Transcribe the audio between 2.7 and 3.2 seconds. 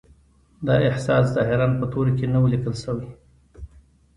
شوی